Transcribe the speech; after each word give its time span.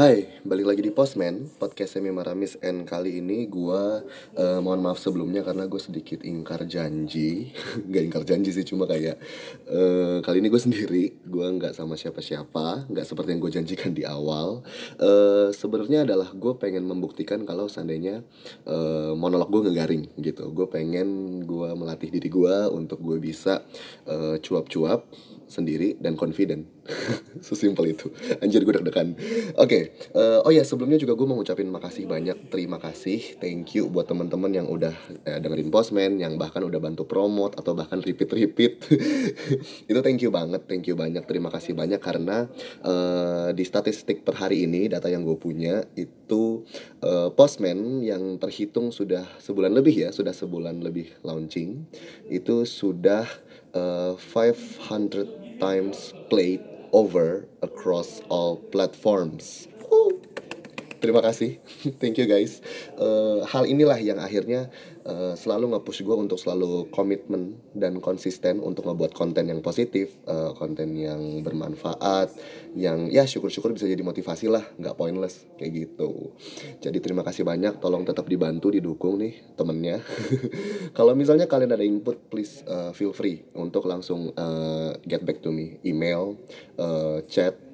Hai, 0.00 0.40
balik 0.48 0.64
lagi 0.64 0.80
di 0.80 0.88
Postman, 0.88 1.44
podcast 1.60 2.00
Semi 2.00 2.08
Maramis 2.08 2.56
And 2.64 2.88
kali 2.88 3.20
ini 3.20 3.44
gue 3.44 3.82
uh, 4.32 4.58
mohon 4.64 4.80
maaf 4.80 4.96
sebelumnya 4.96 5.44
karena 5.44 5.68
gue 5.68 5.76
sedikit 5.76 6.24
ingkar 6.24 6.64
janji. 6.64 7.52
Gak 7.92 8.08
ingkar 8.08 8.24
janji 8.24 8.48
sih, 8.48 8.64
cuma 8.64 8.88
kayak 8.88 9.20
uh, 9.68 10.24
Kali 10.24 10.40
ini 10.40 10.48
gue 10.48 10.56
sendiri, 10.56 11.20
gue 11.20 11.44
nggak 11.44 11.76
sama 11.76 12.00
siapa-siapa 12.00 12.88
Nggak 12.88 13.04
seperti 13.04 13.28
yang 13.36 13.40
gue 13.44 13.52
janjikan 13.52 13.92
di 13.92 14.08
awal. 14.08 14.64
Uh, 14.96 15.52
Sebenarnya 15.52 16.08
adalah 16.08 16.32
gue 16.32 16.52
pengen 16.56 16.88
membuktikan 16.88 17.44
kalau 17.44 17.68
seandainya 17.68 18.24
uh, 18.64 19.12
monolog 19.12 19.52
gue 19.52 19.68
ngegaring 19.68 20.16
gitu. 20.16 20.48
Gue 20.56 20.64
pengen 20.72 21.44
gue 21.44 21.76
melatih 21.76 22.08
diri 22.08 22.32
gue 22.32 22.56
untuk 22.72 23.04
gue 23.04 23.20
bisa 23.20 23.68
uh, 24.08 24.40
cuap-cuap 24.40 25.04
sendiri 25.50 25.98
dan 25.98 26.14
confident. 26.14 26.70
Sesimpel 27.46 27.98
itu. 27.98 28.14
Anjir 28.38 28.62
gue 28.62 28.74
deg-degan. 28.78 29.18
Oke 29.58 29.66
okay, 29.66 29.82
uh, 30.14 30.38
eh, 30.38 30.46
oh 30.46 30.52
ya 30.54 30.62
sebelumnya 30.62 30.96
juga 31.02 31.18
gue 31.18 31.26
mau 31.26 31.34
ngucapin 31.34 31.66
makasih 31.66 32.06
banyak. 32.06 32.48
Terima 32.48 32.78
kasih. 32.78 33.42
Thank 33.42 33.74
you 33.74 33.90
buat 33.90 34.06
teman-teman 34.06 34.54
yang 34.54 34.66
udah 34.70 34.94
uh, 35.26 35.38
dengerin 35.42 35.74
postman 35.74 36.22
yang 36.22 36.38
bahkan 36.38 36.62
udah 36.62 36.78
bantu 36.78 37.04
promote 37.04 37.58
atau 37.58 37.74
bahkan 37.74 37.98
repeat 37.98 38.30
repeat 38.30 38.78
itu 39.90 40.00
thank 40.00 40.22
you 40.22 40.30
banget 40.30 40.64
thank 40.70 40.86
you 40.86 40.94
banyak. 40.94 41.26
Terima 41.26 41.50
kasih 41.50 41.74
banyak 41.74 41.98
karena 41.98 42.46
uh, 42.86 43.50
di 43.50 43.66
statistik 43.66 44.22
per 44.22 44.38
hari 44.38 44.70
ini 44.70 44.86
data 44.86 45.10
yang 45.10 45.26
gue 45.26 45.36
punya 45.36 45.82
itu 45.98 46.62
uh, 47.02 47.34
postman 47.34 48.06
yang 48.06 48.38
terhitung 48.38 48.94
sudah 48.94 49.26
sebulan 49.42 49.74
lebih 49.74 50.06
ya 50.06 50.08
sudah 50.14 50.30
sebulan 50.30 50.78
lebih 50.84 51.10
launching 51.26 51.88
itu 52.30 52.62
sudah 52.68 53.26
uh, 53.74 54.14
500 54.14 55.39
times 55.60 56.14
played 56.28 56.60
over 56.92 57.48
across 57.62 58.20
all 58.28 58.56
platforms. 58.56 59.68
Terima 61.00 61.24
kasih, 61.24 61.56
thank 62.00 62.20
you 62.20 62.28
guys. 62.28 62.60
Uh, 63.00 63.40
hal 63.48 63.64
inilah 63.64 63.96
yang 63.96 64.20
akhirnya 64.20 64.68
uh, 65.08 65.32
selalu 65.32 65.72
nge-push 65.72 66.04
gue 66.04 66.12
untuk 66.12 66.36
selalu 66.36 66.92
komitmen 66.92 67.56
dan 67.72 68.04
konsisten 68.04 68.60
untuk 68.60 68.84
ngebuat 68.84 69.16
konten 69.16 69.48
yang 69.48 69.64
positif, 69.64 70.12
uh, 70.28 70.52
konten 70.52 70.92
yang 71.00 71.40
bermanfaat, 71.40 72.36
yang 72.76 73.08
ya 73.08 73.24
syukur-syukur 73.24 73.72
bisa 73.72 73.88
jadi 73.88 74.04
motivasi 74.04 74.52
lah, 74.52 74.60
nggak 74.76 74.92
pointless 75.00 75.48
kayak 75.56 75.88
gitu. 75.88 76.36
Jadi 76.84 77.00
terima 77.00 77.24
kasih 77.24 77.48
banyak, 77.48 77.80
tolong 77.80 78.04
tetap 78.04 78.28
dibantu, 78.28 78.68
didukung 78.68 79.24
nih 79.24 79.56
temennya. 79.56 80.04
Kalau 81.00 81.16
misalnya 81.16 81.48
kalian 81.48 81.80
ada 81.80 81.84
input, 81.84 82.28
please 82.28 82.60
uh, 82.68 82.92
feel 82.92 83.16
free 83.16 83.40
untuk 83.56 83.88
langsung 83.88 84.36
uh, 84.36 84.92
get 85.08 85.24
back 85.24 85.40
to 85.40 85.48
me, 85.48 85.80
email, 85.80 86.36
uh, 86.76 87.24
chat 87.24 87.69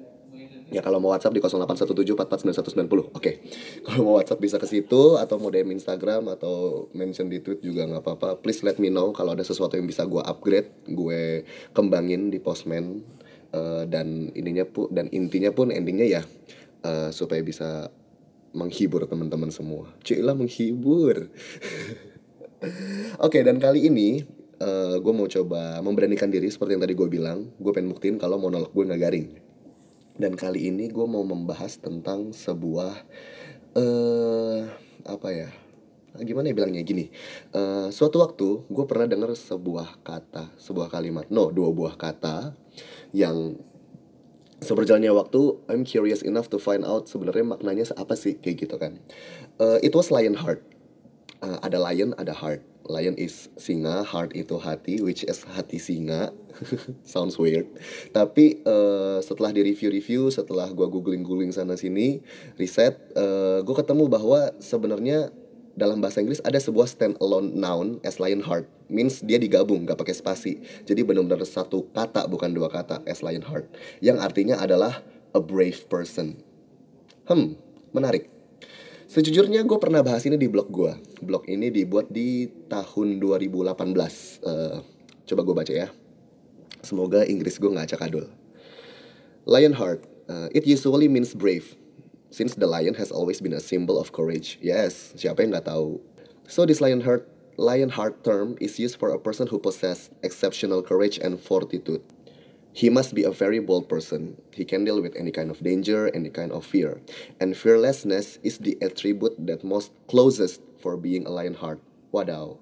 Ya 0.67 0.83
kalau 0.83 0.99
mau 0.99 1.15
WhatsApp 1.15 1.31
di 1.31 1.39
0817449190. 1.39 2.27
Oke. 2.27 3.07
Okay. 3.15 3.35
Kalau 3.87 4.03
mau 4.03 4.13
WhatsApp 4.19 4.43
bisa 4.43 4.59
ke 4.59 4.67
situ 4.67 5.15
atau 5.15 5.39
mau 5.39 5.47
DM 5.47 5.71
Instagram 5.71 6.27
atau 6.35 6.87
mention 6.91 7.31
di 7.31 7.39
tweet 7.39 7.63
juga 7.63 7.87
nggak 7.87 8.03
apa-apa. 8.03 8.29
Please 8.43 8.67
let 8.67 8.75
me 8.75 8.91
know 8.91 9.15
kalau 9.15 9.31
ada 9.31 9.47
sesuatu 9.47 9.79
yang 9.79 9.87
bisa 9.87 10.03
gue 10.03 10.19
upgrade, 10.19 10.67
gue 10.91 11.47
kembangin 11.71 12.27
di 12.27 12.43
Postman 12.43 12.99
uh, 13.55 13.87
dan 13.87 14.27
ininya 14.35 14.67
pun 14.67 14.91
dan 14.91 15.07
intinya 15.15 15.55
pun 15.55 15.71
endingnya 15.71 16.19
ya 16.19 16.21
uh, 16.83 17.15
supaya 17.15 17.39
bisa 17.39 17.87
menghibur 18.51 19.07
teman-teman 19.07 19.47
semua. 19.55 19.87
Cila 20.03 20.35
menghibur. 20.35 21.15
Oke, 23.23 23.39
okay, 23.39 23.41
dan 23.47 23.63
kali 23.63 23.87
ini 23.87 24.19
uh, 24.59 24.99
gue 24.99 25.13
mau 25.15 25.31
coba 25.31 25.79
memberanikan 25.79 26.27
diri 26.27 26.51
seperti 26.51 26.75
yang 26.75 26.83
tadi 26.83 26.91
gue 26.91 27.07
bilang. 27.07 27.55
Gue 27.55 27.71
pengen 27.71 27.95
buktiin 27.95 28.19
kalau 28.19 28.35
monolog 28.35 28.75
gue 28.75 28.83
nggak 28.83 28.99
garing 28.99 29.46
dan 30.17 30.33
kali 30.33 30.73
ini 30.73 30.89
gue 30.89 31.05
mau 31.05 31.21
membahas 31.21 31.77
tentang 31.77 32.33
sebuah 32.33 32.93
uh, 33.77 34.59
apa 35.05 35.29
ya 35.31 35.49
gimana 36.17 36.49
ya 36.49 36.57
bilangnya? 36.57 36.81
Gini 36.81 37.13
uh, 37.53 37.93
suatu 37.93 38.19
waktu 38.21 38.65
gue 38.67 38.85
pernah 38.89 39.05
dengar 39.05 39.31
sebuah 39.37 40.01
kata 40.01 40.51
sebuah 40.57 40.89
kalimat. 40.89 41.29
No 41.29 41.53
dua 41.53 41.69
buah 41.69 41.93
kata 41.93 42.57
yang 43.13 43.61
seberjalannya 44.57 45.13
waktu 45.13 45.61
I'm 45.69 45.85
curious 45.85 46.25
enough 46.25 46.49
to 46.49 46.57
find 46.57 46.81
out 46.81 47.05
sebenarnya 47.05 47.57
maknanya 47.57 47.85
apa 47.93 48.17
sih? 48.17 48.41
Kayak 48.41 48.57
gitu 48.65 48.75
kan. 48.81 48.97
Uh, 49.61 49.77
it 49.85 49.93
was 49.93 50.09
lion 50.09 50.41
heart 50.41 50.65
uh, 51.41 51.59
ada 51.61 51.77
lion 51.77 52.13
ada 52.17 52.33
heart 52.33 52.65
lion 52.87 53.15
is 53.19 53.51
singa 53.59 54.03
heart 54.03 54.33
itu 54.33 54.57
hati 54.59 54.99
which 55.03 55.23
is 55.23 55.43
hati 55.45 55.79
singa. 55.79 56.33
Sounds 57.05 57.37
weird. 57.37 57.69
Tapi 58.09 58.65
uh, 58.65 59.21
setelah 59.21 59.53
di 59.53 59.61
review-review 59.61 60.33
setelah 60.33 60.71
gue 60.73 60.87
googling-googling 60.89 61.53
sana 61.53 61.77
sini 61.77 62.19
riset 62.57 62.97
uh, 63.13 63.21
eh, 63.21 63.59
gue 63.61 63.75
ketemu 63.77 64.09
bahwa 64.09 64.49
sebenarnya 64.57 65.29
dalam 65.77 66.01
bahasa 66.01 66.25
Inggris 66.25 66.41
ada 66.41 66.57
sebuah 66.57 66.89
stand 66.89 67.21
alone 67.21 67.53
noun 67.53 68.01
as 68.01 68.17
lion 68.17 68.41
heart. 68.41 68.65
Means 68.89 69.21
dia 69.21 69.37
digabung 69.37 69.85
gak 69.85 70.01
pakai 70.01 70.17
spasi. 70.17 70.53
Jadi 70.87 71.05
benar-benar 71.05 71.45
satu 71.45 71.85
kata 71.93 72.25
bukan 72.25 72.49
dua 72.49 72.71
kata 72.73 73.05
as 73.05 73.21
lion 73.21 73.45
heart. 73.45 73.69
Yang 74.01 74.17
artinya 74.25 74.55
adalah 74.57 75.05
a 75.37 75.41
brave 75.43 75.85
person. 75.85 76.41
Hmm 77.29 77.67
menarik 77.97 78.29
Sejujurnya 79.07 79.63
gue 79.63 79.79
pernah 79.79 80.03
bahas 80.03 80.27
ini 80.27 80.35
di 80.35 80.51
blog 80.51 80.67
gue 80.67 80.91
Blog 81.23 81.47
ini 81.47 81.71
dibuat 81.71 82.11
di 82.11 82.51
tahun 82.67 83.23
2018 83.23 83.71
uh, 83.71 83.95
eh, 83.95 84.77
Coba 85.23 85.41
gue 85.47 85.55
baca 85.55 85.73
ya 85.73 85.87
Semoga 86.87 87.25
Inggris 87.25 87.59
gue 87.59 87.67
gak 87.67 87.91
acak 87.91 88.07
adul. 88.07 88.31
Lionheart, 89.43 90.05
uh, 90.29 90.47
it 90.55 90.67
usually 90.67 91.07
means 91.07 91.33
brave, 91.33 91.75
since 92.29 92.55
the 92.55 92.67
lion 92.67 92.93
has 92.95 93.11
always 93.11 93.41
been 93.41 93.53
a 93.53 93.59
symbol 93.59 93.99
of 93.99 94.11
courage. 94.11 94.59
Yes, 94.61 95.11
siapa 95.19 95.43
yang 95.43 95.51
gak 95.57 95.67
tahu? 95.67 95.99
So 96.47 96.63
this 96.63 96.79
Lionheart, 96.79 97.27
Lionheart 97.57 98.23
term 98.23 98.55
is 98.61 98.79
used 98.79 98.95
for 99.01 99.11
a 99.11 99.19
person 99.19 99.47
who 99.51 99.59
possesses 99.59 100.13
exceptional 100.23 100.79
courage 100.79 101.19
and 101.19 101.35
fortitude. 101.39 102.03
He 102.77 102.93
must 102.93 103.17
be 103.17 103.25
a 103.25 103.33
very 103.33 103.57
bold 103.57 103.89
person. 103.89 104.37
He 104.53 104.61
can 104.61 104.85
deal 104.85 105.01
with 105.01 105.17
any 105.17 105.33
kind 105.33 105.49
of 105.49 105.65
danger, 105.65 106.13
any 106.13 106.29
kind 106.29 106.53
of 106.53 106.61
fear. 106.61 107.01
And 107.41 107.57
fearlessness 107.57 108.37
is 108.45 108.61
the 108.61 108.77
attribute 108.85 109.33
that 109.49 109.65
most 109.65 109.89
closest 110.05 110.61
for 110.77 110.93
being 110.93 111.25
a 111.25 111.33
Lionheart. 111.33 111.81
Wadaw 112.13 112.61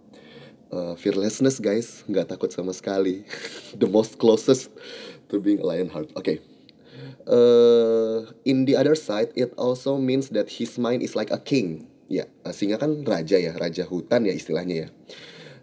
uh, 0.76 0.94
fearlessness 1.00 1.60
guys 1.60 2.04
nggak 2.10 2.32
takut 2.32 2.50
sama 2.50 2.76
sekali 2.76 3.24
the 3.82 3.88
most 3.90 4.18
closest 4.18 4.72
to 5.32 5.40
being 5.40 5.60
a 5.62 5.66
lionheart 5.66 6.10
oke 6.16 6.22
okay. 6.22 6.38
uh, 7.30 8.28
in 8.48 8.68
the 8.68 8.76
other 8.76 8.96
side 8.96 9.30
it 9.40 9.56
also 9.58 9.98
means 9.98 10.30
that 10.36 10.60
his 10.60 10.78
mind 10.78 11.00
is 11.00 11.14
like 11.16 11.32
a 11.32 11.42
king 11.42 11.88
ya 12.06 12.26
yeah, 12.26 12.54
singa 12.54 12.78
kan 12.78 13.02
raja 13.08 13.38
ya 13.38 13.54
raja 13.58 13.86
hutan 13.86 14.30
ya 14.30 14.34
istilahnya 14.34 14.86
ya 14.86 14.88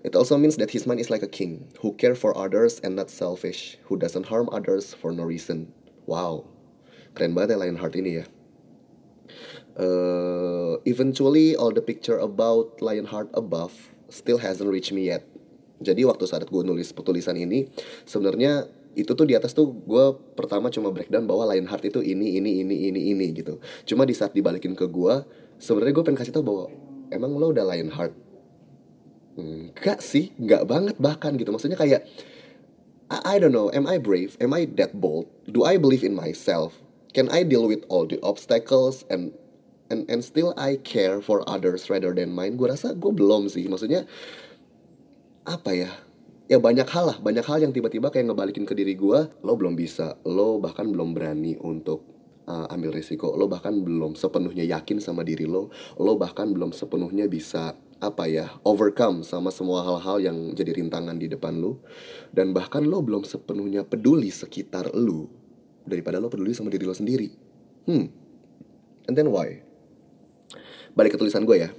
It 0.02 0.18
also 0.18 0.34
means 0.34 0.58
that 0.58 0.74
his 0.74 0.82
mind 0.82 0.98
is 0.98 1.10
like 1.14 1.22
a 1.22 1.30
king 1.30 1.70
who 1.78 1.94
care 1.94 2.18
for 2.18 2.34
others 2.34 2.82
and 2.82 2.98
not 2.98 3.06
selfish, 3.06 3.78
who 3.86 3.94
doesn't 3.94 4.26
harm 4.26 4.50
others 4.50 4.94
for 4.94 5.14
no 5.14 5.22
reason. 5.22 5.70
Wow, 6.10 6.50
keren 7.14 7.38
banget 7.38 7.54
ya 7.54 7.62
Lionheart 7.62 7.94
ini 7.94 8.10
ya. 8.18 8.24
Uh, 9.78 10.82
eventually, 10.84 11.54
all 11.54 11.70
the 11.70 11.80
picture 11.80 12.18
about 12.18 12.82
Lionheart 12.82 13.30
above 13.32 13.94
still 14.10 14.42
hasn't 14.42 14.66
reached 14.66 14.90
me 14.90 15.06
yet. 15.06 15.22
Jadi 15.78 16.02
waktu 16.02 16.26
saat 16.26 16.50
gue 16.50 16.62
nulis 16.66 16.90
petulisan 16.90 17.38
ini, 17.38 17.70
sebenarnya 18.02 18.66
itu 18.98 19.14
tuh 19.14 19.24
di 19.24 19.38
atas 19.38 19.54
tuh 19.54 19.70
gue 19.70 20.04
pertama 20.34 20.68
cuma 20.68 20.90
breakdown 20.90 21.30
bahwa 21.30 21.46
Lionheart 21.54 21.94
itu 21.94 22.02
ini 22.02 22.42
ini 22.42 22.66
ini 22.66 22.90
ini 22.90 23.00
ini 23.14 23.26
gitu. 23.38 23.62
Cuma 23.86 24.02
di 24.02 24.18
saat 24.18 24.34
dibalikin 24.34 24.74
ke 24.74 24.90
gue, 24.90 25.14
sebenarnya 25.62 25.94
gue 25.94 26.04
pengen 26.10 26.18
kasih 26.18 26.34
tau 26.34 26.42
bahwa 26.42 26.66
emang 27.14 27.38
lo 27.38 27.54
udah 27.54 27.62
Lionheart. 27.70 28.31
Enggak 29.36 30.04
sih, 30.04 30.32
enggak 30.36 30.68
banget 30.68 30.96
bahkan 31.00 31.36
gitu. 31.40 31.48
Maksudnya 31.52 31.80
kayak 31.80 32.04
I, 33.12 33.36
I 33.36 33.40
don't 33.40 33.52
know, 33.52 33.68
am 33.72 33.84
I 33.88 34.00
brave? 34.00 34.36
Am 34.40 34.52
I 34.52 34.68
that 34.80 34.96
bold? 34.96 35.28
Do 35.48 35.64
I 35.64 35.76
believe 35.76 36.04
in 36.04 36.16
myself? 36.16 36.80
Can 37.12 37.28
I 37.28 37.44
deal 37.44 37.68
with 37.68 37.84
all 37.92 38.08
the 38.08 38.16
obstacles 38.24 39.04
and 39.12 39.36
and 39.92 40.08
and 40.08 40.24
still 40.24 40.56
I 40.56 40.80
care 40.80 41.20
for 41.20 41.44
others 41.44 41.92
rather 41.92 42.16
than 42.16 42.32
mine 42.32 42.56
gue 42.56 42.72
rasa 42.72 42.96
gue 42.96 43.12
belum 43.12 43.52
sih 43.52 43.68
maksudnya 43.68 44.08
apa 45.44 45.76
ya 45.76 45.92
ya 46.48 46.56
banyak 46.56 46.88
hal 46.88 47.12
lah 47.12 47.18
banyak 47.20 47.44
hal 47.44 47.60
yang 47.60 47.76
tiba-tiba 47.76 48.08
kayak 48.08 48.32
ngebalikin 48.32 48.64
ke 48.64 48.72
diri 48.72 48.96
gue 48.96 49.28
lo 49.44 49.52
belum 49.52 49.76
bisa 49.76 50.16
lo 50.24 50.56
bahkan 50.56 50.88
belum 50.88 51.12
berani 51.12 51.60
untuk 51.60 52.08
uh, 52.48 52.72
ambil 52.72 52.96
risiko 52.96 53.36
lo 53.36 53.44
bahkan 53.52 53.76
belum 53.84 54.16
sepenuhnya 54.16 54.64
yakin 54.64 55.04
sama 55.04 55.20
diri 55.20 55.44
lo 55.44 55.68
lo 56.00 56.16
bahkan 56.16 56.48
belum 56.48 56.72
sepenuhnya 56.72 57.28
bisa 57.28 57.76
apa 58.02 58.26
ya 58.26 58.50
overcome 58.66 59.22
sama 59.22 59.54
semua 59.54 59.86
hal-hal 59.86 60.18
yang 60.18 60.36
jadi 60.58 60.74
rintangan 60.82 61.14
di 61.14 61.30
depan 61.30 61.62
lo 61.62 61.78
dan 62.34 62.50
bahkan 62.50 62.82
lo 62.82 62.98
belum 62.98 63.22
sepenuhnya 63.22 63.86
peduli 63.86 64.34
sekitar 64.34 64.90
lo 64.90 65.30
daripada 65.86 66.18
lo 66.18 66.26
peduli 66.26 66.50
sama 66.50 66.74
diri 66.74 66.82
lo 66.82 66.94
sendiri 66.98 67.28
hmm 67.86 68.06
and 69.06 69.14
then 69.14 69.30
why 69.30 69.62
Balik 70.92 71.16
ke 71.16 71.18
tulisan 71.18 71.48
gue 71.48 71.56
ya. 71.56 71.70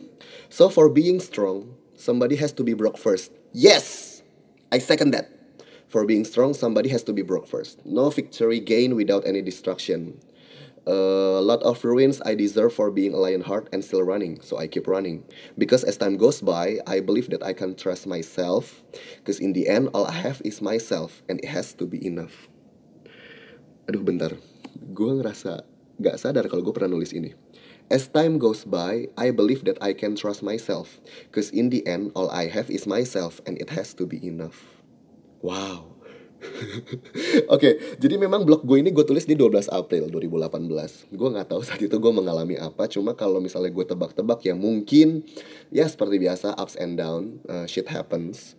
So 0.49 0.73
for 0.73 0.89
being 0.89 1.21
strong, 1.21 1.77
somebody 1.93 2.37
has 2.41 2.49
to 2.57 2.65
be 2.65 2.73
broke 2.73 2.97
first. 2.97 3.29
Yes, 3.53 4.21
I 4.73 4.81
second 4.81 5.13
that. 5.13 5.29
For 5.85 6.09
being 6.09 6.25
strong, 6.25 6.57
somebody 6.57 6.89
has 6.89 7.05
to 7.05 7.13
be 7.13 7.21
broke 7.21 7.45
first. 7.45 7.85
No 7.85 8.09
victory 8.09 8.57
gain 8.57 8.97
without 8.97 9.29
any 9.29 9.45
destruction. 9.45 10.17
A 10.85 11.39
lot 11.39 11.63
of 11.63 11.83
ruins 11.83 12.19
I 12.25 12.35
deserve 12.35 12.74
for 12.74 12.91
being 12.91 13.13
a 13.13 13.18
lion 13.18 13.41
heart 13.41 13.69
and 13.71 13.83
still 13.83 14.03
running, 14.03 14.41
so 14.41 14.59
I 14.59 14.68
keep 14.68 14.88
running. 14.88 15.24
Because 15.57 15.83
as 15.83 15.95
time 15.95 16.18
goes 16.18 16.41
by, 16.41 16.83
I 16.88 17.00
believe 17.00 17.30
that 17.31 17.44
I 17.44 17.53
can 17.53 17.75
trust 17.75 18.06
myself. 18.06 18.83
Because 19.19 19.39
in 19.39 19.53
the 19.53 19.69
end, 19.69 19.89
all 19.94 20.06
I 20.06 20.19
have 20.19 20.41
is 20.44 20.62
myself, 20.62 21.24
and 21.30 21.39
it 21.39 21.47
has 21.47 21.74
to 21.80 21.88
be 21.88 22.03
enough. 22.03 22.51
Aduh 23.88 24.03
bentar, 24.03 24.35
gue 24.95 25.12
ngerasa 25.12 25.63
gak 26.00 26.19
sadar 26.19 26.47
kalau 26.51 26.63
gue 26.63 26.75
pernah 26.75 26.91
nulis 26.91 27.15
ini. 27.15 27.31
As 27.91 28.07
time 28.07 28.39
goes 28.39 28.63
by, 28.63 29.12
I 29.19 29.31
believe 29.31 29.63
that 29.68 29.80
I 29.83 29.91
can 29.91 30.15
trust 30.15 30.44
myself. 30.44 31.00
Because 31.27 31.51
in 31.51 31.68
the 31.71 31.83
end, 31.88 32.12
all 32.15 32.31
I 32.31 32.47
have 32.47 32.71
is 32.71 32.88
myself, 32.88 33.39
and 33.47 33.59
it 33.59 33.71
has 33.71 33.91
to 34.00 34.07
be 34.07 34.19
enough. 34.24 34.83
Wow. 35.44 35.93
Oke, 37.56 37.98
jadi 38.00 38.16
memang 38.19 38.44
blog 38.44 38.63
gue 38.63 38.78
ini 38.80 38.90
gue 38.92 39.06
tulis 39.06 39.25
di 39.25 39.36
12 39.36 39.72
April 39.72 40.10
2018. 40.12 41.13
Gue 41.13 41.30
nggak 41.34 41.48
tahu 41.50 41.62
saat 41.63 41.81
itu 41.81 41.95
gue 41.95 42.13
mengalami 42.13 42.60
apa. 42.60 42.88
Cuma 42.90 43.16
kalau 43.16 43.40
misalnya 43.40 43.72
gue 43.72 43.86
tebak-tebak 43.86 44.40
ya 44.44 44.56
mungkin 44.56 45.24
ya 45.74 45.88
seperti 45.88 46.19
biasa 46.19 46.56
ups 46.56 46.75
and 46.80 47.00
down, 47.00 47.40
uh, 47.48 47.66
shit 47.66 47.88
happens. 47.90 48.56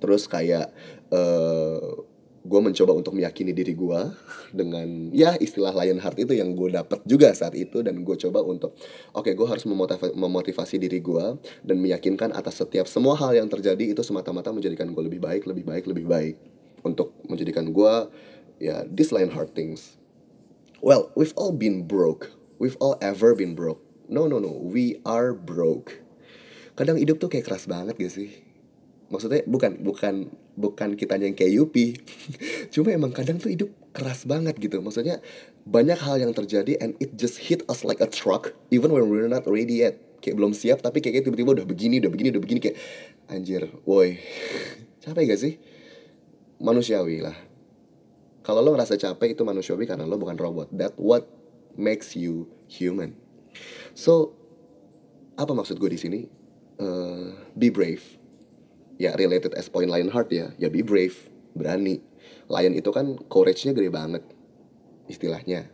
Terus 0.00 0.24
kayak 0.24 0.72
uh, 1.12 2.08
gue 2.40 2.60
mencoba 2.60 2.96
untuk 2.96 3.12
meyakini 3.12 3.52
diri 3.52 3.76
gue 3.76 4.00
dengan 4.48 5.12
ya 5.12 5.36
istilah 5.36 5.76
lion 5.76 6.00
heart 6.00 6.16
itu 6.16 6.32
yang 6.32 6.56
gue 6.56 6.72
dapat 6.72 7.04
juga 7.04 7.28
saat 7.36 7.52
itu 7.52 7.84
dan 7.84 8.00
gue 8.00 8.16
coba 8.16 8.40
untuk 8.40 8.72
oke 9.12 9.28
okay, 9.28 9.36
gue 9.36 9.44
harus 9.44 9.68
memotivasi, 9.68 10.16
memotivasi 10.16 10.76
diri 10.80 11.04
gue 11.04 11.36
dan 11.60 11.76
meyakinkan 11.76 12.32
atas 12.32 12.64
setiap 12.64 12.88
semua 12.88 13.12
hal 13.20 13.36
yang 13.36 13.44
terjadi 13.44 13.92
itu 13.92 14.00
semata-mata 14.00 14.56
menjadikan 14.56 14.88
gue 14.88 15.04
lebih 15.04 15.20
baik 15.20 15.44
lebih 15.44 15.68
baik 15.68 15.84
lebih 15.84 16.08
baik 16.08 16.36
untuk 16.82 17.12
menjadikan 17.28 17.70
gue 17.70 17.94
ya 18.60 18.84
this 18.86 19.10
line 19.10 19.32
hard 19.32 19.56
things. 19.56 19.96
Well 20.84 21.10
we've 21.16 21.34
all 21.34 21.52
been 21.52 21.88
broke. 21.88 22.32
We've 22.60 22.76
all 22.76 23.00
ever 23.00 23.32
been 23.32 23.56
broke. 23.56 23.80
No 24.06 24.28
no 24.28 24.36
no. 24.36 24.52
We 24.52 25.00
are 25.08 25.32
broke. 25.32 26.04
Kadang 26.76 27.00
hidup 27.00 27.18
tuh 27.18 27.32
kayak 27.32 27.48
keras 27.48 27.64
banget 27.64 27.96
gak 27.96 28.12
sih? 28.12 28.30
Maksudnya 29.10 29.42
bukan 29.48 29.80
bukan 29.82 30.30
bukan 30.54 30.94
kita 30.94 31.18
yang 31.18 31.34
kayak 31.34 31.56
Yupi 31.56 31.96
cuma 32.74 32.92
emang 32.92 33.10
kadang 33.16 33.40
tuh 33.40 33.50
hidup 33.50 33.72
keras 33.96 34.28
banget 34.28 34.60
gitu. 34.60 34.78
Maksudnya 34.84 35.24
banyak 35.64 35.98
hal 35.98 36.20
yang 36.20 36.36
terjadi 36.36 36.78
and 36.78 36.94
it 37.00 37.16
just 37.16 37.40
hit 37.40 37.64
us 37.66 37.82
like 37.82 37.98
a 38.04 38.08
truck. 38.08 38.52
Even 38.68 38.92
when 38.92 39.08
we're 39.08 39.28
not 39.28 39.48
ready 39.48 39.82
yet. 39.82 39.98
Kayak 40.20 40.36
belum 40.36 40.52
siap 40.52 40.84
tapi 40.84 41.00
kayak 41.00 41.24
tiba-tiba 41.24 41.56
udah 41.56 41.64
begini 41.64 41.96
udah 41.96 42.12
begini 42.12 42.28
udah 42.28 42.42
begini 42.44 42.60
kayak 42.60 42.76
anjir 43.32 43.72
woi. 43.88 44.20
Capek 45.02 45.32
gak 45.32 45.40
sih 45.40 45.56
manusiawi 46.60 47.24
lah. 47.24 47.34
Kalau 48.44 48.60
lo 48.60 48.76
ngerasa 48.76 48.96
capek 49.00 49.36
itu 49.36 49.42
manusiawi 49.42 49.88
karena 49.88 50.04
lo 50.04 50.20
bukan 50.20 50.36
robot. 50.36 50.68
That 50.76 50.94
what 51.00 51.28
makes 51.74 52.12
you 52.14 52.48
human. 52.68 53.16
So 53.96 54.36
apa 55.40 55.56
maksud 55.56 55.80
gue 55.80 55.90
di 55.90 56.00
sini? 56.00 56.20
Uh, 56.80 57.36
be 57.56 57.72
brave. 57.72 58.04
Ya 59.00 59.16
related 59.16 59.56
as 59.56 59.72
point 59.72 59.88
lion 59.88 60.12
heart 60.12 60.28
ya. 60.32 60.52
Ya 60.60 60.68
be 60.68 60.84
brave. 60.84 61.16
Berani. 61.56 62.04
Lion 62.50 62.76
itu 62.76 62.92
kan 62.92 63.16
courage-nya 63.32 63.72
gede 63.72 63.88
banget 63.88 64.22
istilahnya. 65.08 65.68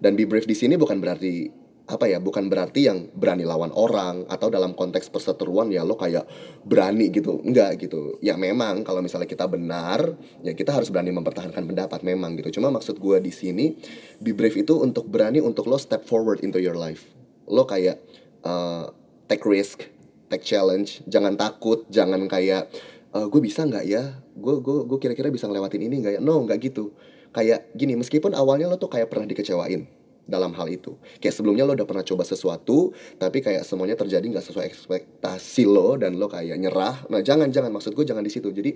Dan 0.00 0.16
be 0.16 0.28
brave 0.28 0.48
di 0.48 0.56
sini 0.56 0.76
bukan 0.76 1.00
berarti 1.00 1.52
apa 1.96 2.12
ya 2.12 2.20
bukan 2.20 2.52
berarti 2.52 2.84
yang 2.84 3.08
berani 3.16 3.48
lawan 3.48 3.72
orang 3.72 4.28
atau 4.28 4.52
dalam 4.52 4.76
konteks 4.76 5.08
perseteruan 5.08 5.72
ya 5.72 5.80
lo 5.80 5.96
kayak 5.96 6.28
berani 6.62 7.08
gitu. 7.08 7.40
Enggak 7.40 7.80
gitu. 7.80 8.20
Ya 8.20 8.36
memang 8.36 8.84
kalau 8.84 9.00
misalnya 9.00 9.24
kita 9.24 9.48
benar 9.48 10.14
ya 10.44 10.52
kita 10.52 10.76
harus 10.76 10.92
berani 10.92 11.16
mempertahankan 11.16 11.64
pendapat 11.64 12.04
memang 12.04 12.36
gitu. 12.36 12.60
Cuma 12.60 12.68
maksud 12.68 13.00
gue 13.00 13.16
di 13.24 13.32
sini 13.32 13.72
be 14.20 14.36
brave 14.36 14.60
itu 14.60 14.76
untuk 14.76 15.08
berani 15.08 15.40
untuk 15.40 15.64
lo 15.64 15.80
step 15.80 16.04
forward 16.04 16.44
into 16.44 16.60
your 16.60 16.76
life. 16.76 17.08
Lo 17.48 17.64
kayak 17.64 18.04
uh, 18.44 18.92
take 19.26 19.42
risk 19.48 19.88
take 20.28 20.44
challenge. 20.44 21.00
Jangan 21.08 21.40
takut 21.40 21.88
jangan 21.88 22.28
kayak 22.28 22.68
uh, 23.16 23.26
gue 23.32 23.40
bisa 23.40 23.64
nggak 23.64 23.84
ya? 23.88 24.20
Gue 24.36 24.60
gue 24.60 24.84
gue 24.84 24.98
kira-kira 25.00 25.32
bisa 25.32 25.48
ngelewatin 25.48 25.82
ini 25.88 26.04
nggak 26.04 26.14
ya? 26.16 26.20
No 26.20 26.44
nggak 26.44 26.60
gitu. 26.60 26.92
Kayak 27.32 27.72
gini 27.72 27.96
meskipun 27.96 28.36
awalnya 28.36 28.68
lo 28.68 28.76
tuh 28.76 28.92
kayak 28.92 29.08
pernah 29.08 29.24
dikecewain 29.24 30.05
dalam 30.26 30.52
hal 30.58 30.66
itu. 30.68 30.98
Kayak 31.22 31.34
sebelumnya 31.38 31.64
lo 31.64 31.78
udah 31.78 31.86
pernah 31.86 32.02
coba 32.02 32.26
sesuatu, 32.26 32.90
tapi 33.16 33.40
kayak 33.40 33.62
semuanya 33.62 33.94
terjadi 33.94 34.26
nggak 34.26 34.44
sesuai 34.44 34.66
ekspektasi 34.66 35.64
lo 35.64 35.94
dan 35.96 36.18
lo 36.18 36.26
kayak 36.26 36.58
nyerah. 36.58 37.06
Nah 37.08 37.22
jangan 37.22 37.48
jangan 37.54 37.70
maksud 37.70 37.94
gue 37.94 38.04
jangan 38.04 38.26
di 38.26 38.32
situ. 38.34 38.50
Jadi 38.50 38.74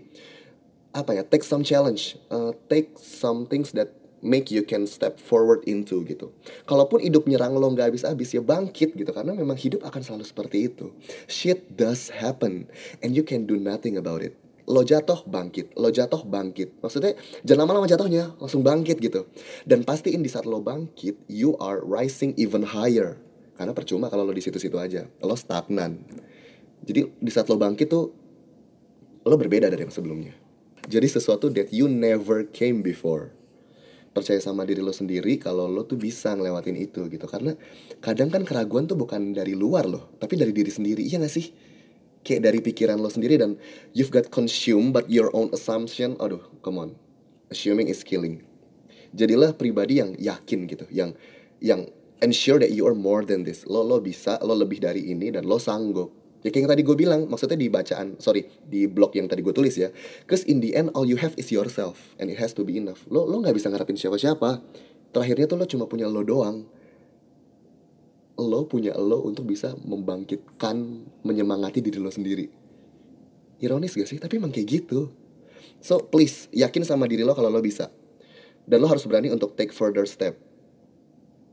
apa 0.94 1.18
ya 1.18 1.22
take 1.26 1.42
some 1.42 1.66
challenge, 1.66 2.16
uh, 2.30 2.54
take 2.70 2.94
some 2.96 3.50
things 3.50 3.74
that 3.74 3.90
make 4.22 4.52
you 4.52 4.62
can 4.62 4.86
step 4.86 5.18
forward 5.18 5.66
into 5.66 6.06
gitu. 6.06 6.30
Kalaupun 6.64 7.02
hidup 7.02 7.26
nyerang 7.26 7.58
lo 7.58 7.66
nggak 7.72 7.92
habis-habis 7.92 8.30
ya 8.36 8.42
bangkit 8.44 8.94
gitu 8.94 9.10
karena 9.10 9.34
memang 9.34 9.58
hidup 9.58 9.82
akan 9.82 10.00
selalu 10.06 10.24
seperti 10.24 10.70
itu. 10.70 10.94
Shit 11.26 11.74
does 11.74 12.14
happen 12.14 12.70
and 13.02 13.18
you 13.18 13.26
can 13.26 13.44
do 13.44 13.58
nothing 13.58 13.98
about 13.98 14.22
it 14.22 14.38
lo 14.70 14.86
jatuh 14.86 15.26
bangkit, 15.26 15.74
lo 15.74 15.90
jatuh 15.90 16.22
bangkit. 16.22 16.78
Maksudnya 16.78 17.18
jangan 17.42 17.66
lama-lama 17.66 17.90
jatuhnya, 17.90 18.38
langsung 18.38 18.62
bangkit 18.62 19.02
gitu. 19.02 19.26
Dan 19.66 19.82
pastiin 19.82 20.22
di 20.22 20.30
saat 20.30 20.46
lo 20.46 20.62
bangkit, 20.62 21.26
you 21.26 21.58
are 21.58 21.82
rising 21.82 22.30
even 22.38 22.62
higher. 22.62 23.18
Karena 23.58 23.74
percuma 23.74 24.06
kalau 24.06 24.22
lo 24.22 24.32
di 24.32 24.40
situ-situ 24.40 24.78
aja, 24.78 25.10
lo 25.20 25.34
stagnan. 25.34 25.98
Jadi 26.86 27.10
di 27.18 27.30
saat 27.34 27.50
lo 27.50 27.58
bangkit 27.58 27.90
tuh 27.90 28.04
lo 29.26 29.34
berbeda 29.36 29.66
dari 29.68 29.84
yang 29.84 29.92
sebelumnya. 29.92 30.32
Jadi 30.86 31.06
sesuatu 31.10 31.52
that 31.52 31.74
you 31.74 31.90
never 31.90 32.46
came 32.48 32.80
before. 32.80 33.36
Percaya 34.10 34.40
sama 34.42 34.66
diri 34.66 34.82
lo 34.82 34.90
sendiri 34.90 35.38
kalau 35.38 35.70
lo 35.70 35.84
tuh 35.84 36.00
bisa 36.00 36.32
ngelewatin 36.32 36.78
itu 36.78 37.04
gitu. 37.10 37.26
Karena 37.28 37.52
kadang 38.00 38.32
kan 38.32 38.42
keraguan 38.48 38.88
tuh 38.88 38.96
bukan 38.96 39.36
dari 39.36 39.52
luar 39.52 39.84
loh, 39.84 40.14
tapi 40.16 40.40
dari 40.40 40.50
diri 40.56 40.72
sendiri. 40.72 41.04
Iya 41.04 41.20
gak 41.20 41.34
sih? 41.34 41.52
Kayak 42.22 42.46
dari 42.46 42.58
pikiran 42.60 43.00
lo 43.00 43.08
sendiri 43.08 43.40
dan 43.40 43.56
you've 43.96 44.12
got 44.12 44.28
consumed 44.28 44.92
but 44.92 45.08
your 45.08 45.32
own 45.32 45.48
assumption 45.52 46.16
aduh 46.20 46.42
come 46.60 46.76
on. 46.76 46.90
Assuming 47.50 47.90
is 47.90 48.06
killing. 48.06 48.46
Jadilah 49.10 49.58
pribadi 49.58 49.98
yang 49.98 50.14
yakin 50.14 50.70
gitu 50.70 50.86
yang 50.94 51.18
yang 51.58 51.90
ensure 52.22 52.62
that 52.62 52.70
you 52.70 52.86
are 52.86 52.94
more 52.94 53.26
than 53.26 53.42
this. 53.42 53.66
Lo 53.66 53.82
lo 53.82 53.98
bisa 53.98 54.38
lo 54.44 54.54
lebih 54.54 54.78
dari 54.78 55.10
ini 55.10 55.34
dan 55.34 55.48
lo 55.48 55.58
sanggup. 55.58 56.14
Ya 56.40 56.48
kayak 56.48 56.64
yang 56.64 56.72
tadi 56.72 56.82
gue 56.86 56.96
bilang 56.96 57.20
maksudnya 57.28 57.58
di 57.58 57.68
bacaan 57.68 58.16
sorry 58.16 58.48
di 58.64 58.88
blog 58.88 59.12
yang 59.12 59.28
tadi 59.28 59.42
gue 59.44 59.52
tulis 59.52 59.76
ya. 59.76 59.90
Cause 60.24 60.46
in 60.46 60.62
the 60.62 60.72
end 60.78 60.94
all 60.94 61.04
you 61.04 61.18
have 61.18 61.34
is 61.36 61.50
yourself 61.52 62.14
and 62.16 62.32
it 62.32 62.38
has 62.38 62.54
to 62.54 62.62
be 62.62 62.78
enough. 62.78 63.02
Lo 63.10 63.26
lo 63.26 63.42
nggak 63.42 63.52
bisa 63.52 63.68
ngarepin 63.68 63.98
siapa 63.98 64.16
siapa 64.16 64.62
terakhirnya 65.10 65.50
tuh 65.50 65.58
lo 65.58 65.66
cuma 65.66 65.84
punya 65.90 66.06
lo 66.06 66.22
doang 66.22 66.64
lo 68.40 68.64
punya 68.64 68.96
lo 68.96 69.20
untuk 69.22 69.44
bisa 69.44 69.76
membangkitkan 69.84 70.76
menyemangati 71.22 71.84
diri 71.84 72.00
lo 72.00 72.08
sendiri. 72.08 72.48
Ironis 73.60 73.92
gak 73.92 74.08
sih? 74.08 74.18
Tapi 74.18 74.40
emang 74.40 74.50
kayak 74.50 74.68
gitu. 74.68 75.12
So 75.84 76.00
please 76.00 76.48
yakin 76.52 76.84
sama 76.84 77.04
diri 77.04 77.24
lo 77.24 77.36
kalau 77.36 77.52
lo 77.52 77.60
bisa. 77.60 77.92
Dan 78.64 78.80
lo 78.80 78.88
harus 78.88 79.04
berani 79.04 79.28
untuk 79.28 79.52
take 79.56 79.72
further 79.72 80.08
step. 80.08 80.36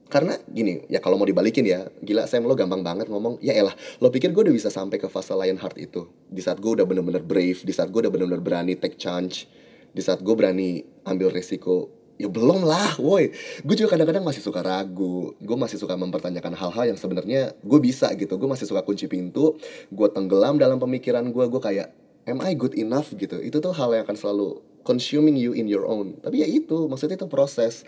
Karena 0.07 0.39
gini 0.47 0.87
ya 0.87 1.03
kalau 1.03 1.19
mau 1.19 1.27
dibalikin 1.27 1.67
ya 1.67 1.91
gila 1.99 2.23
Sam 2.31 2.47
lo 2.47 2.55
gampang 2.55 2.79
banget 2.79 3.11
ngomong 3.11 3.43
ya 3.43 3.51
elah 3.51 3.75
lo 3.99 4.07
pikir 4.07 4.31
gue 4.31 4.39
udah 4.39 4.55
bisa 4.55 4.71
sampai 4.71 4.95
ke 5.03 5.11
fase 5.11 5.35
lion 5.35 5.59
heart 5.59 5.75
itu? 5.75 6.07
Di 6.31 6.39
saat 6.39 6.63
gue 6.63 6.79
udah 6.79 6.87
bener-bener 6.87 7.19
brave 7.19 7.59
di 7.67 7.75
saat 7.75 7.91
gue 7.91 7.99
udah 8.07 8.11
bener-bener 8.11 8.39
berani 8.39 8.79
take 8.79 8.95
chance 8.95 9.43
di 9.91 9.99
saat 9.99 10.23
gue 10.23 10.31
berani 10.31 10.79
ambil 11.03 11.27
resiko 11.27 11.91
ya 12.17 12.27
belum 12.27 12.65
lah 12.65 12.97
woi. 12.97 13.31
Gue 13.61 13.75
juga 13.77 13.95
kadang-kadang 13.95 14.25
masih 14.25 14.41
suka 14.41 14.65
ragu. 14.65 15.37
Gue 15.37 15.57
masih 15.57 15.77
suka 15.77 15.93
mempertanyakan 15.93 16.57
hal-hal 16.57 16.93
yang 16.93 16.99
sebenarnya 16.99 17.53
gue 17.61 17.79
bisa 17.79 18.09
gitu. 18.17 18.35
Gue 18.35 18.49
masih 18.49 18.65
suka 18.65 18.81
kunci 18.81 19.05
pintu 19.05 19.55
gue 19.93 20.07
tenggelam 20.11 20.57
dalam 20.57 20.81
pemikiran 20.81 21.23
gue 21.29 21.45
gue 21.47 21.61
kayak 21.61 21.93
am 22.27 22.43
I 22.43 22.57
good 22.57 22.75
enough? 22.75 23.13
gitu. 23.15 23.39
Itu 23.39 23.63
tuh 23.63 23.71
hal 23.71 23.93
yang 23.95 24.03
akan 24.03 24.17
selalu 24.17 24.59
consuming 24.83 25.37
you 25.37 25.53
in 25.53 25.69
your 25.69 25.87
own. 25.87 26.17
Tapi 26.19 26.43
ya 26.43 26.47
itu 26.49 26.89
maksudnya 26.89 27.15
itu 27.15 27.29
proses. 27.29 27.87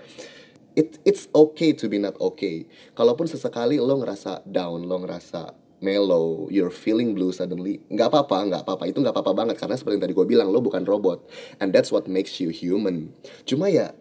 It 0.77 1.01
it's 1.03 1.27
okay 1.33 1.74
to 1.75 1.89
be 1.89 1.98
not 2.00 2.15
okay. 2.21 2.69
Kalaupun 2.93 3.25
sesekali 3.25 3.81
lo 3.81 4.00
ngerasa 4.00 4.45
down 4.45 4.86
lo 4.86 5.01
ngerasa 5.01 5.57
mellow, 5.79 6.51
you're 6.51 6.71
feeling 6.71 7.15
blue 7.15 7.31
suddenly, 7.31 7.79
nggak 7.88 8.12
apa-apa, 8.12 8.38
nggak 8.51 8.62
apa-apa, 8.67 8.83
itu 8.91 9.00
nggak 9.00 9.15
apa-apa 9.15 9.31
banget 9.31 9.55
karena 9.55 9.79
seperti 9.79 9.95
yang 9.95 10.03
tadi 10.03 10.15
gue 10.15 10.27
bilang 10.27 10.51
lo 10.51 10.59
bukan 10.59 10.83
robot, 10.83 11.24
and 11.63 11.71
that's 11.71 11.88
what 11.88 12.05
makes 12.05 12.38
you 12.43 12.51
human. 12.51 13.15
Cuma 13.48 13.71
ya 13.71 13.95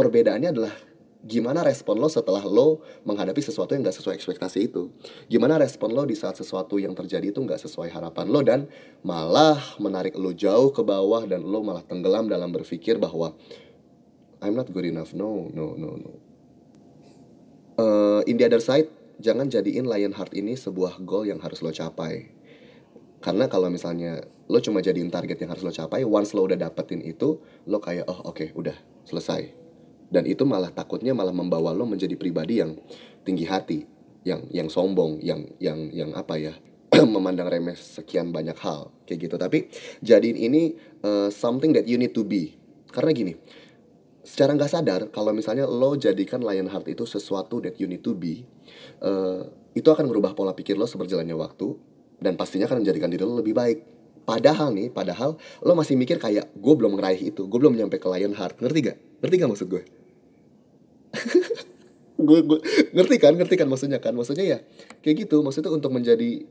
perbedaannya 0.00 0.48
adalah 0.48 0.74
gimana 1.20 1.60
respon 1.60 2.00
lo 2.00 2.08
setelah 2.08 2.40
lo 2.48 2.80
menghadapi 3.04 3.44
sesuatu 3.44 3.76
yang 3.76 3.84
gak 3.84 3.96
sesuai 4.00 4.16
ekspektasi 4.16 4.72
itu. 4.72 4.88
Gimana 5.28 5.60
respon 5.60 5.92
lo 5.92 6.08
di 6.08 6.16
saat 6.16 6.40
sesuatu 6.40 6.80
yang 6.80 6.96
terjadi 6.96 7.28
itu 7.28 7.40
gak 7.44 7.60
sesuai 7.60 7.92
harapan 7.92 8.26
lo 8.32 8.40
dan 8.40 8.60
malah 9.04 9.60
menarik 9.76 10.16
lo 10.16 10.32
jauh 10.32 10.72
ke 10.72 10.80
bawah 10.80 11.28
dan 11.28 11.44
lo 11.44 11.60
malah 11.60 11.84
tenggelam 11.84 12.32
dalam 12.32 12.48
berpikir 12.48 12.96
bahwa 12.96 13.36
I'm 14.40 14.56
not 14.56 14.72
good 14.72 14.88
enough. 14.88 15.12
No 15.12 15.52
no 15.52 15.76
no 15.76 16.00
no. 16.00 16.12
Uh, 17.76 18.20
in 18.24 18.40
the 18.40 18.48
other 18.48 18.60
side 18.60 18.88
jangan 19.20 19.52
jadiin 19.52 19.84
lion 19.84 20.16
heart 20.16 20.32
ini 20.32 20.56
sebuah 20.56 21.04
goal 21.04 21.28
yang 21.28 21.44
harus 21.44 21.60
lo 21.60 21.68
capai. 21.68 22.32
Karena 23.20 23.52
kalau 23.52 23.68
misalnya 23.68 24.24
lo 24.48 24.56
cuma 24.64 24.80
jadiin 24.80 25.12
target 25.12 25.36
yang 25.44 25.52
harus 25.52 25.60
lo 25.60 25.68
capai 25.68 26.08
once 26.08 26.32
lo 26.32 26.48
udah 26.48 26.56
dapetin 26.56 27.04
itu 27.04 27.44
lo 27.68 27.76
kayak 27.76 28.08
oh 28.08 28.24
oke 28.24 28.40
okay, 28.40 28.48
udah 28.56 28.74
selesai 29.04 29.59
dan 30.10 30.26
itu 30.26 30.42
malah 30.42 30.74
takutnya 30.74 31.14
malah 31.14 31.32
membawa 31.32 31.70
lo 31.70 31.86
menjadi 31.86 32.18
pribadi 32.18 32.58
yang 32.58 32.74
tinggi 33.22 33.46
hati 33.46 33.86
yang 34.26 34.44
yang 34.52 34.68
sombong 34.68 35.22
yang 35.22 35.48
yang 35.62 35.88
yang 35.94 36.10
apa 36.12 36.36
ya 36.36 36.54
memandang 37.14 37.48
remeh 37.48 37.78
sekian 37.78 38.34
banyak 38.34 38.58
hal 38.60 38.90
kayak 39.06 39.30
gitu. 39.30 39.36
Tapi 39.38 39.70
jadiin 40.04 40.36
ini 40.36 40.74
uh, 41.06 41.30
something 41.32 41.72
that 41.72 41.86
you 41.86 41.96
need 41.96 42.12
to 42.12 42.26
be. 42.26 42.58
Karena 42.90 43.14
gini 43.14 43.32
secara 44.20 44.52
nggak 44.52 44.68
sadar 44.70 45.00
kalau 45.08 45.32
misalnya 45.32 45.64
lo 45.64 45.96
jadikan 45.96 46.44
Lionheart 46.44 46.92
itu 46.92 47.08
sesuatu 47.08 47.64
that 47.64 47.80
you 47.80 47.88
need 47.88 48.04
to 48.04 48.12
be 48.12 48.44
uh, 49.00 49.48
itu 49.72 49.88
akan 49.88 50.12
merubah 50.12 50.36
pola 50.36 50.52
pikir 50.52 50.76
lo 50.76 50.84
seberjalannya 50.84 51.32
waktu 51.32 51.72
dan 52.20 52.36
pastinya 52.36 52.68
akan 52.68 52.84
menjadikan 52.84 53.08
diri 53.08 53.24
lo 53.24 53.40
lebih 53.40 53.56
baik. 53.56 53.78
Padahal 54.28 54.76
nih 54.76 54.92
padahal 54.92 55.40
lo 55.64 55.72
masih 55.72 55.96
mikir 55.96 56.20
kayak 56.20 56.52
gue 56.52 56.74
belum 56.76 57.00
meraih 57.00 57.32
itu 57.32 57.48
gue 57.48 57.58
belum 57.58 57.78
nyampe 57.78 57.96
ke 57.96 58.06
Lionheart 58.10 58.60
ngerti 58.60 58.78
gak 58.92 58.98
ngerti 59.24 59.34
gak 59.40 59.50
maksud 59.50 59.68
gue 59.72 59.82
gue 62.20 62.40
ngerti 62.92 63.16
kan 63.16 63.32
ngerti 63.34 63.54
kan 63.56 63.68
maksudnya 63.68 63.98
kan? 63.98 64.12
Maksudnya 64.12 64.46
ya 64.46 64.58
kayak 65.00 65.26
gitu. 65.26 65.40
Maksudnya 65.40 65.72
untuk 65.72 65.92
menjadi 65.92 66.44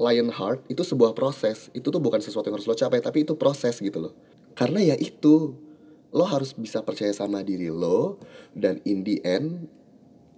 lion 0.00 0.30
heart 0.34 0.66
itu 0.66 0.82
sebuah 0.82 1.14
proses. 1.14 1.70
Itu 1.76 1.94
tuh 1.94 2.02
bukan 2.02 2.18
sesuatu 2.18 2.50
yang 2.50 2.58
harus 2.58 2.68
lo 2.68 2.74
capai 2.74 2.98
tapi 2.98 3.22
itu 3.22 3.38
proses 3.38 3.78
gitu 3.78 3.98
loh. 3.98 4.14
Karena 4.58 4.82
ya 4.82 4.96
itu 4.98 5.56
lo 6.12 6.24
harus 6.28 6.52
bisa 6.52 6.84
percaya 6.84 7.14
sama 7.16 7.40
diri 7.40 7.72
lo 7.72 8.20
dan 8.52 8.84
in 8.84 9.00
the 9.00 9.22
end 9.24 9.70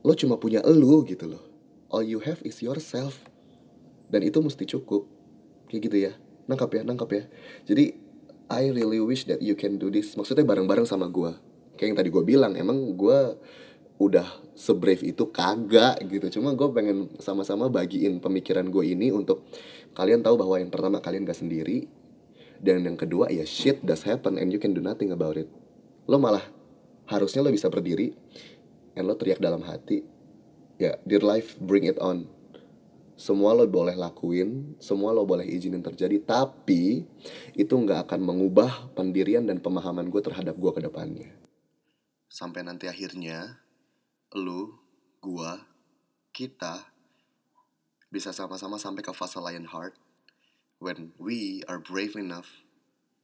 lo 0.06 0.14
cuma 0.14 0.38
punya 0.38 0.62
elu 0.62 1.02
gitu 1.08 1.26
loh. 1.26 1.42
All 1.90 2.04
you 2.04 2.20
have 2.22 2.42
is 2.44 2.60
yourself. 2.60 3.24
Dan 4.10 4.22
itu 4.22 4.38
mesti 4.38 4.68
cukup. 4.68 5.08
Kayak 5.70 5.80
gitu 5.90 5.96
ya. 6.10 6.12
Nangkap 6.44 6.70
ya 6.76 6.82
nangkap 6.84 7.08
ya. 7.10 7.24
Jadi 7.64 7.96
I 8.44 8.68
really 8.68 9.00
wish 9.00 9.24
that 9.24 9.40
you 9.40 9.56
can 9.56 9.80
do 9.80 9.88
this. 9.88 10.12
Maksudnya 10.14 10.44
bareng-bareng 10.44 10.84
sama 10.84 11.08
gue 11.08 11.32
kayak 11.74 11.88
yang 11.90 11.98
tadi 11.98 12.10
gue 12.10 12.24
bilang 12.24 12.52
emang 12.54 12.94
gue 12.94 13.18
udah 13.98 14.26
sebrave 14.58 15.02
itu 15.06 15.30
kagak 15.30 16.02
gitu. 16.06 16.40
Cuma 16.40 16.54
gue 16.54 16.68
pengen 16.74 17.10
sama-sama 17.22 17.70
bagiin 17.70 18.18
pemikiran 18.18 18.66
gue 18.70 18.90
ini 18.90 19.14
untuk 19.14 19.46
kalian 19.94 20.22
tahu 20.22 20.34
bahwa 20.38 20.58
yang 20.58 20.70
pertama 20.70 20.98
kalian 20.98 21.26
gak 21.26 21.38
sendiri. 21.38 21.86
Dan 22.64 22.86
yang 22.86 22.96
kedua 22.96 23.28
ya 23.28 23.44
shit 23.44 23.84
does 23.84 24.08
happen 24.08 24.40
and 24.40 24.48
you 24.48 24.58
can 24.58 24.72
do 24.72 24.80
nothing 24.80 25.12
about 25.12 25.36
it. 25.36 25.50
Lo 26.08 26.16
malah 26.16 26.42
harusnya 27.06 27.44
lo 27.44 27.52
bisa 27.52 27.68
berdiri 27.68 28.16
and 28.96 29.04
lo 29.04 29.14
teriak 29.20 29.36
dalam 29.36 29.60
hati 29.60 30.00
ya 30.80 30.96
dear 31.04 31.22
life 31.22 31.58
bring 31.60 31.86
it 31.86 32.00
on. 32.00 32.26
Semua 33.14 33.54
lo 33.54 33.62
boleh 33.70 33.94
lakuin, 33.94 34.74
semua 34.82 35.14
lo 35.14 35.22
boleh 35.22 35.46
izinin 35.46 35.78
terjadi, 35.86 36.18
tapi 36.18 37.06
itu 37.54 37.74
nggak 37.78 38.10
akan 38.10 38.20
mengubah 38.26 38.90
pendirian 38.98 39.46
dan 39.46 39.62
pemahaman 39.62 40.10
gue 40.10 40.18
terhadap 40.18 40.58
gue 40.58 40.72
ke 40.74 40.82
depannya. 40.82 41.30
Sampai 42.26 42.66
nanti 42.66 42.90
akhirnya 42.90 43.62
lu, 44.34 44.74
gua, 45.22 45.62
kita 46.34 46.90
bisa 48.10 48.34
sama-sama 48.34 48.78
sampai 48.82 49.06
ke 49.06 49.14
fase 49.14 49.38
lion 49.38 49.70
heart 49.70 49.94
when 50.82 51.14
we 51.22 51.62
are 51.70 51.78
brave 51.78 52.18
enough 52.18 52.62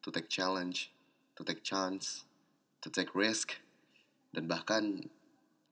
to 0.03 0.15
take 0.15 0.31
challenge, 0.31 0.95
to 1.35 1.43
take 1.43 1.67
chance, 1.67 2.25
to 2.79 2.89
take 2.89 3.11
risk, 3.13 3.59
dan 4.31 4.47
bahkan 4.47 5.11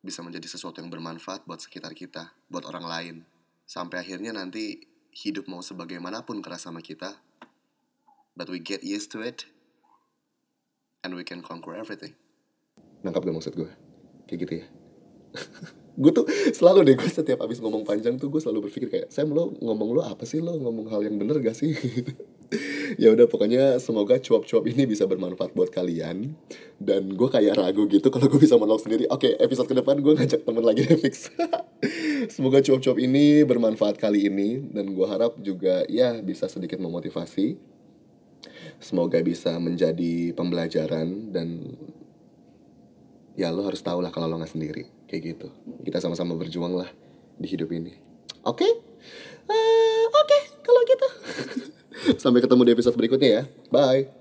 bisa 0.03 0.23
menjadi 0.27 0.51
sesuatu 0.51 0.83
yang 0.83 0.91
bermanfaat 0.91 1.47
buat 1.47 1.63
sekitar 1.63 1.95
kita, 1.95 2.35
buat 2.51 2.67
orang 2.67 2.87
lain. 2.87 3.17
Sampai 3.63 4.03
akhirnya 4.03 4.35
nanti 4.35 4.83
hidup 5.15 5.47
mau 5.47 5.63
sebagaimanapun 5.63 6.43
keras 6.43 6.67
sama 6.67 6.83
kita, 6.83 7.15
but 8.35 8.51
we 8.51 8.59
get 8.59 8.83
used 8.83 9.11
to 9.15 9.23
it, 9.23 9.47
and 11.07 11.15
we 11.15 11.23
can 11.23 11.43
conquer 11.43 11.79
everything. 11.79 12.15
Nangkap 13.07 13.23
gak 13.23 13.35
maksud 13.39 13.55
gue? 13.55 13.71
Kayak 14.27 14.39
gitu 14.45 14.55
ya? 14.63 14.67
Gue 15.99 16.13
tuh 16.15 16.27
selalu 16.55 16.87
deh 16.87 16.95
gue 16.95 17.11
setiap 17.11 17.43
abis 17.43 17.59
ngomong 17.59 17.83
panjang 17.83 18.15
tuh 18.15 18.31
gue 18.31 18.39
selalu 18.39 18.71
berpikir 18.71 18.87
kayak 18.87 19.07
Sam 19.11 19.35
lo 19.35 19.51
ngomong 19.59 19.99
lo 19.99 20.03
apa 20.07 20.23
sih? 20.23 20.39
Lo 20.39 20.55
ngomong 20.55 20.87
hal 20.95 21.03
yang 21.03 21.19
bener 21.19 21.43
gak 21.43 21.59
sih? 21.59 21.75
Ya 22.97 23.13
udah 23.13 23.29
pokoknya 23.29 23.77
semoga 23.77 24.17
cuap-cuap 24.17 24.65
ini 24.65 24.89
bisa 24.89 25.05
bermanfaat 25.05 25.53
buat 25.53 25.69
kalian. 25.69 26.33
Dan 26.81 27.13
gue 27.13 27.29
kayak 27.29 27.61
ragu 27.61 27.85
gitu 27.85 28.09
kalau 28.09 28.25
gue 28.25 28.41
bisa 28.41 28.57
monolog 28.57 28.81
sendiri. 28.81 29.05
Oke 29.13 29.37
episode 29.37 29.69
ke 29.69 29.77
depan 29.77 30.01
gue 30.01 30.17
ngajak 30.17 30.49
temen 30.49 30.65
lagi 30.65 30.89
fix. 30.97 31.29
Semoga 32.35 32.65
cuap-cuap 32.65 32.97
ini 32.97 33.45
bermanfaat 33.45 34.01
kali 34.01 34.33
ini. 34.33 34.65
Dan 34.73 34.97
gue 34.97 35.05
harap 35.05 35.37
juga 35.45 35.85
ya 35.93 36.17
bisa 36.25 36.49
sedikit 36.49 36.81
memotivasi. 36.81 37.61
Semoga 38.81 39.21
bisa 39.21 39.53
menjadi 39.61 40.33
pembelajaran 40.33 41.29
dan 41.29 41.77
ya 43.37 43.53
lo 43.53 43.69
harus 43.69 43.85
tahu 43.85 44.01
lah 44.01 44.09
kalau 44.09 44.25
lo 44.25 44.41
nggak 44.41 44.57
sendiri 44.57 44.98
kayak 45.09 45.23
gitu. 45.35 45.49
Kita 45.83 45.99
sama-sama 45.99 46.37
berjuang 46.37 46.77
lah 46.77 46.93
di 47.41 47.49
hidup 47.49 47.73
ini. 47.73 47.97
Oke? 48.45 48.63
Okay? 48.63 48.73
uh, 49.49 49.53
eh, 49.53 50.05
oke 50.13 50.23
okay, 50.23 50.43
kalau 50.61 50.81
gitu. 50.85 51.09
Sampai 52.23 52.45
ketemu 52.45 52.63
di 52.69 52.73
episode 52.77 52.95
berikutnya 52.95 53.31
ya. 53.31 53.43
Bye 53.73 54.18